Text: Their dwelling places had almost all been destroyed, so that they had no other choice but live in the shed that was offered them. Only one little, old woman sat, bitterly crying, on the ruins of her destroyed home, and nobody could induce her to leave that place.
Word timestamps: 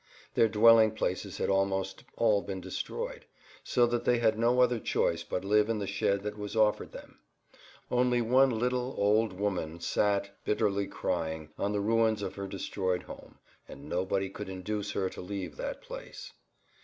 Their 0.33 0.47
dwelling 0.47 0.95
places 0.95 1.37
had 1.37 1.51
almost 1.51 2.03
all 2.17 2.41
been 2.41 2.59
destroyed, 2.59 3.27
so 3.63 3.85
that 3.85 4.03
they 4.03 4.17
had 4.17 4.35
no 4.35 4.59
other 4.61 4.79
choice 4.79 5.21
but 5.23 5.45
live 5.45 5.69
in 5.69 5.77
the 5.77 5.85
shed 5.85 6.23
that 6.23 6.39
was 6.39 6.55
offered 6.55 6.91
them. 6.91 7.19
Only 7.91 8.19
one 8.19 8.49
little, 8.49 8.95
old 8.97 9.31
woman 9.31 9.79
sat, 9.79 10.31
bitterly 10.43 10.87
crying, 10.87 11.49
on 11.59 11.71
the 11.71 11.81
ruins 11.81 12.23
of 12.23 12.33
her 12.33 12.47
destroyed 12.47 13.03
home, 13.03 13.37
and 13.67 13.87
nobody 13.87 14.31
could 14.31 14.49
induce 14.49 14.93
her 14.93 15.07
to 15.07 15.21
leave 15.21 15.55
that 15.57 15.81
place. 15.83 16.33